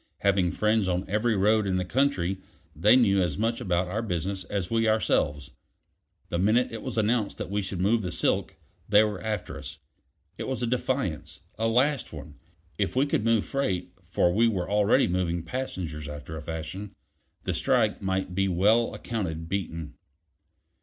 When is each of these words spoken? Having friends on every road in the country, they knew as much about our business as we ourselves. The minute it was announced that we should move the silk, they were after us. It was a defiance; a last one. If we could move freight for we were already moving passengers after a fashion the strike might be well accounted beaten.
Having 0.21 0.53
friends 0.53 0.87
on 0.87 1.07
every 1.07 1.35
road 1.37 1.67
in 1.67 1.75
the 1.77 1.85
country, 1.85 2.39
they 2.75 2.95
knew 2.95 3.21
as 3.21 3.37
much 3.37 3.61
about 3.61 3.87
our 3.87 4.01
business 4.01 4.43
as 4.45 4.71
we 4.71 4.87
ourselves. 4.89 5.51
The 6.29 6.39
minute 6.39 6.71
it 6.71 6.81
was 6.81 6.97
announced 6.97 7.37
that 7.37 7.51
we 7.51 7.61
should 7.61 7.79
move 7.79 8.01
the 8.01 8.11
silk, 8.11 8.55
they 8.89 9.03
were 9.03 9.21
after 9.21 9.59
us. 9.59 9.77
It 10.39 10.47
was 10.47 10.63
a 10.63 10.65
defiance; 10.65 11.41
a 11.55 11.67
last 11.67 12.11
one. 12.13 12.33
If 12.79 12.95
we 12.95 13.05
could 13.05 13.23
move 13.23 13.45
freight 13.45 13.91
for 14.03 14.33
we 14.33 14.47
were 14.47 14.67
already 14.67 15.07
moving 15.07 15.43
passengers 15.43 16.07
after 16.09 16.35
a 16.35 16.41
fashion 16.41 16.95
the 17.43 17.53
strike 17.53 18.01
might 18.01 18.33
be 18.33 18.47
well 18.47 18.95
accounted 18.95 19.47
beaten. 19.47 19.93